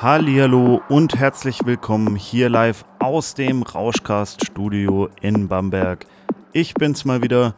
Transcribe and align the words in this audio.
Hallihallo 0.00 0.80
und 0.88 1.18
herzlich 1.18 1.66
willkommen 1.66 2.14
hier 2.14 2.48
live 2.48 2.84
aus 3.00 3.34
dem 3.34 3.64
Rauschcast 3.64 4.46
Studio 4.46 5.08
in 5.20 5.48
Bamberg. 5.48 6.06
Ich 6.52 6.74
bin's 6.74 7.04
mal 7.04 7.20
wieder, 7.20 7.56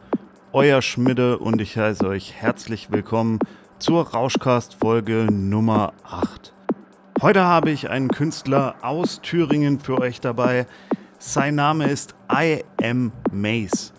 euer 0.51 0.81
Schmidde 0.81 1.37
und 1.37 1.61
ich 1.61 1.77
heiße 1.77 2.03
euch 2.07 2.33
herzlich 2.33 2.89
willkommen 2.89 3.37
zur 3.77 4.07
Rauschcast 4.07 4.73
Folge 4.73 5.27
Nummer 5.31 5.93
8. 6.03 6.51
Heute 7.21 7.43
habe 7.43 7.69
ich 7.69 7.91
einen 7.91 8.07
Künstler 8.07 8.73
aus 8.81 9.21
Thüringen 9.21 9.79
für 9.79 9.99
euch 9.99 10.19
dabei. 10.19 10.65
Sein 11.19 11.53
Name 11.53 11.85
ist 11.85 12.15
I 12.33 12.63
Am 12.81 13.11
Mace. 13.31 13.93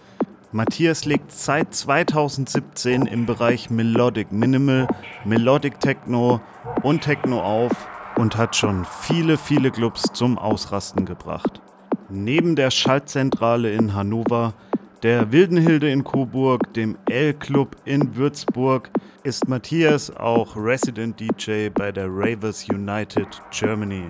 Matthias 0.50 1.04
legt 1.04 1.30
seit 1.30 1.72
2017 1.72 3.06
im 3.06 3.24
Bereich 3.24 3.70
Melodic 3.70 4.32
Minimal, 4.32 4.88
Melodic 5.24 5.78
Techno 5.78 6.40
und 6.82 7.02
Techno 7.02 7.40
auf 7.40 7.70
und 8.16 8.36
hat 8.36 8.56
schon 8.56 8.84
viele, 8.84 9.36
viele 9.36 9.70
Clubs 9.70 10.02
zum 10.12 10.38
Ausrasten 10.38 11.04
gebracht. 11.04 11.60
Neben 12.08 12.56
der 12.56 12.70
Schaltzentrale 12.70 13.72
in 13.72 13.94
Hannover, 13.94 14.54
der 15.02 15.32
Wildenhilde 15.32 15.90
in 15.90 16.04
Coburg, 16.04 16.72
dem 16.74 16.96
L-Club 17.10 17.76
in 17.84 18.14
Würzburg 18.14 18.90
ist 19.24 19.48
Matthias 19.48 20.14
auch 20.14 20.56
Resident 20.56 21.18
DJ 21.18 21.70
bei 21.70 21.90
der 21.90 22.06
Ravers 22.08 22.68
United 22.68 23.28
Germany. 23.50 24.04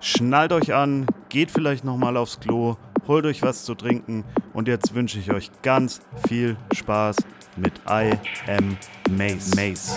Schnallt 0.00 0.52
euch 0.52 0.74
an, 0.74 1.06
geht 1.28 1.50
vielleicht 1.50 1.84
nochmal 1.84 2.16
aufs 2.16 2.40
Klo, 2.40 2.76
holt 3.06 3.24
euch 3.24 3.42
was 3.42 3.64
zu 3.64 3.74
trinken 3.74 4.24
und 4.52 4.68
jetzt 4.68 4.94
wünsche 4.94 5.18
ich 5.18 5.32
euch 5.32 5.50
ganz 5.62 6.00
viel 6.26 6.56
Spaß 6.74 7.16
mit 7.56 7.72
I 7.88 8.12
Am 8.48 8.76
Mace. 9.16 9.54
Mace. 9.54 9.96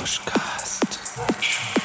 Rauschcast. 0.00 1.83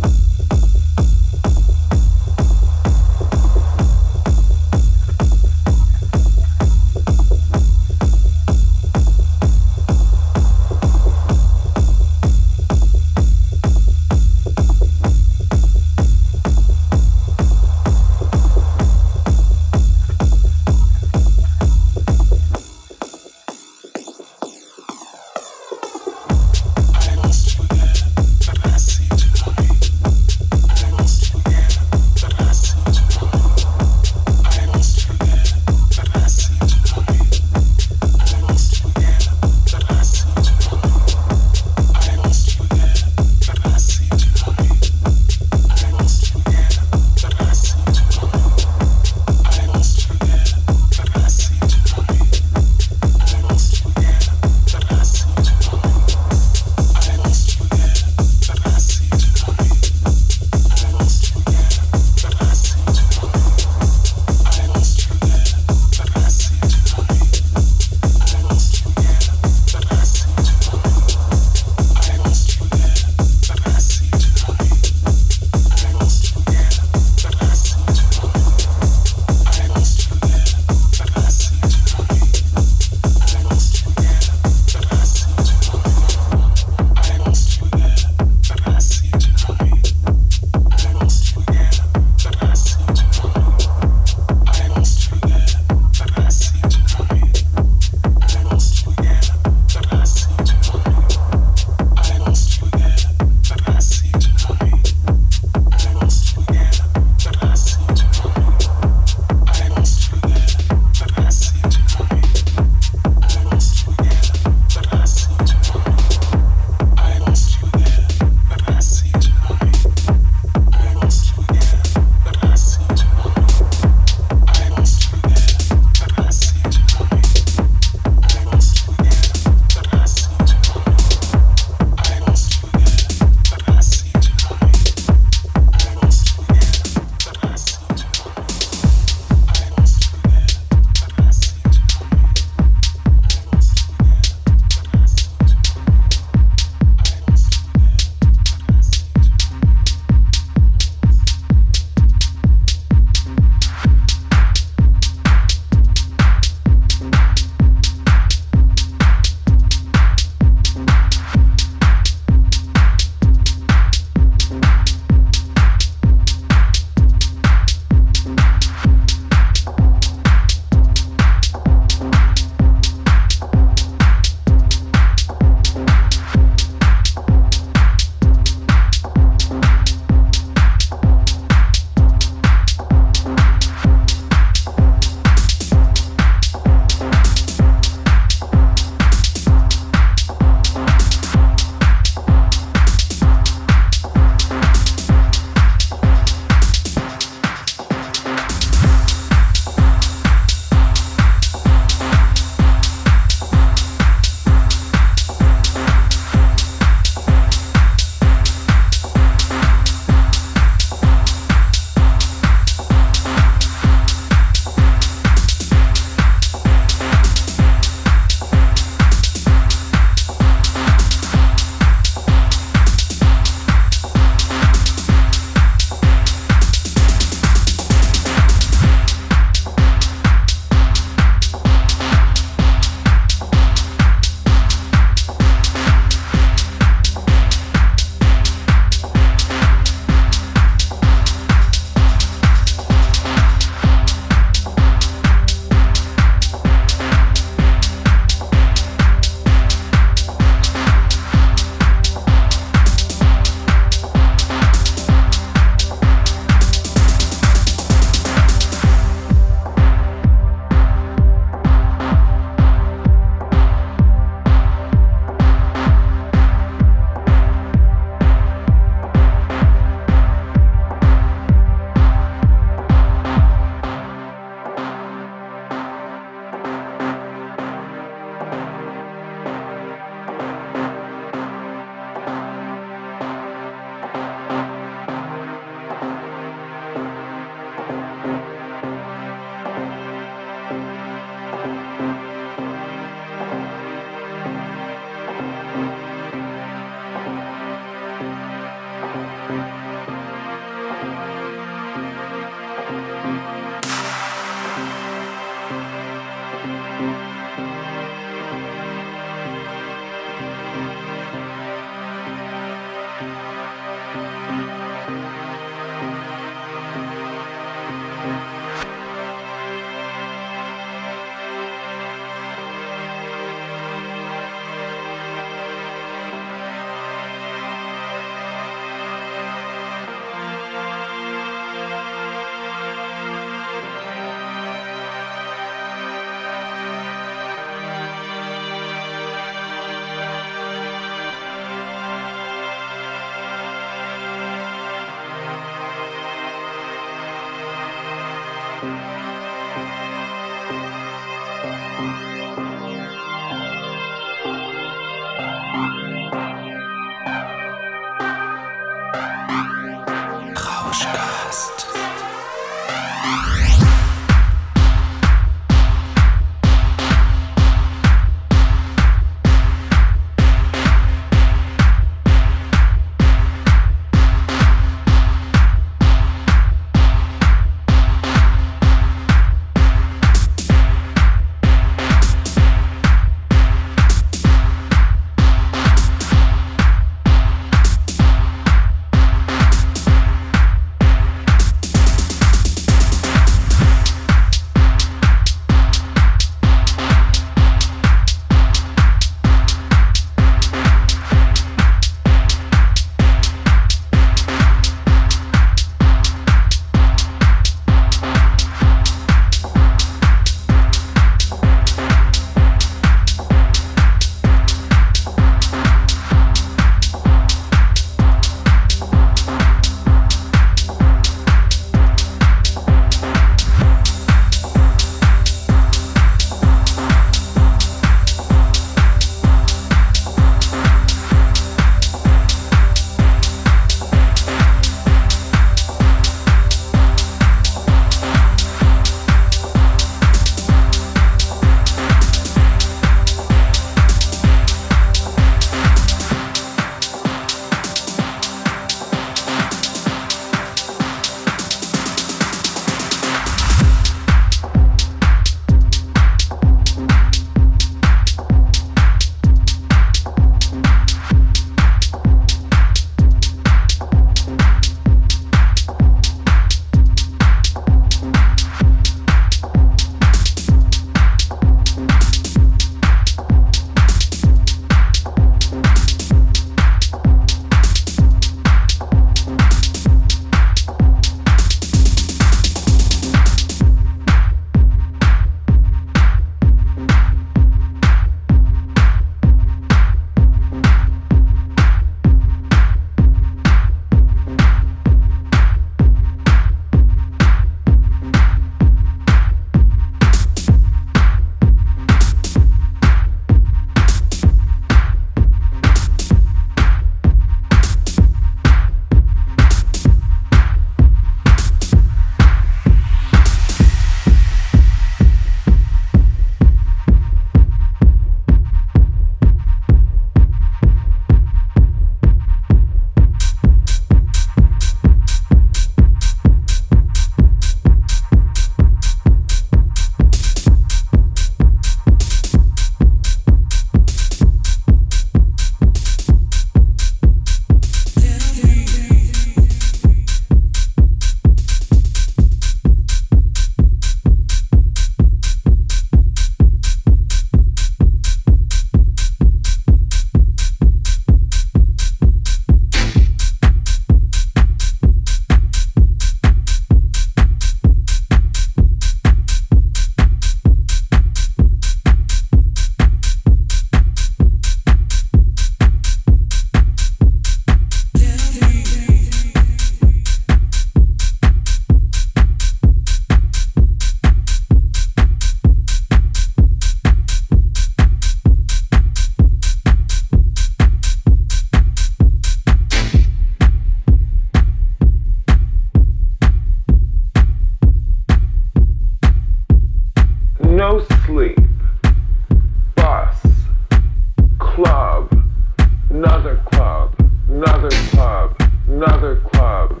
another 596.23 596.61
club, 596.71 597.15
another 597.49 597.89
club, 598.11 598.55
another 598.87 599.37
club. 599.37 600.00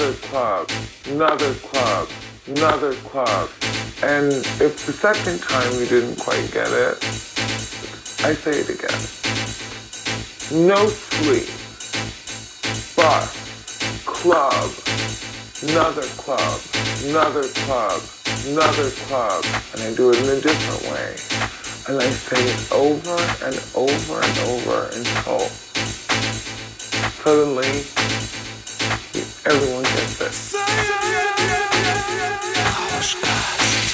another 0.00 0.16
club, 0.28 0.70
another 1.08 1.54
club, 1.54 2.08
another 2.46 2.94
club. 3.04 3.50
And 4.02 4.32
if 4.32 4.86
the 4.86 4.94
second 4.94 5.42
time 5.42 5.70
you 5.74 5.84
didn't 5.84 6.16
quite 6.16 6.50
get 6.52 6.68
it, 6.68 6.96
I 8.24 8.32
say 8.32 8.60
it 8.64 8.70
again. 8.70 8.96
No 10.66 10.86
sleep, 10.86 11.52
bus, 12.96 13.36
club, 14.06 14.72
another 15.68 16.08
club, 16.16 16.60
another 17.04 17.44
club, 17.60 18.00
another 18.46 18.90
club. 19.04 19.44
And 19.74 19.82
I 19.82 19.94
do 19.94 20.12
it 20.12 20.18
in 20.18 20.30
a 20.30 20.40
different 20.40 20.82
way. 20.94 21.12
And 21.88 22.00
I 22.00 22.08
say 22.08 22.40
it 22.40 22.72
over 22.72 23.20
and 23.44 23.60
over 23.76 24.22
and 24.24 24.38
over 24.48 24.86
until 24.96 25.40
suddenly 27.20 28.39
Everyone 29.46 29.82
gets 29.84 30.18
this. 30.18 30.52
Gosh. 32.54 33.89